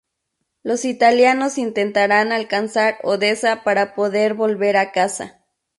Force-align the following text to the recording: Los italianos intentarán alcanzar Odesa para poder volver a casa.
Los 0.63 0.83
italianos 0.83 1.59
intentarán 1.59 2.31
alcanzar 2.31 2.97
Odesa 3.03 3.63
para 3.63 3.93
poder 3.93 4.33
volver 4.33 4.75
a 4.77 4.91
casa. 4.91 5.43